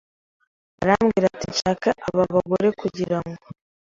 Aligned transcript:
arambwira 0.81 1.25
ati 1.31 1.45
nshatse 1.53 1.89
aba 2.09 2.23
bagore 2.33 2.67
kugirango 2.81 3.41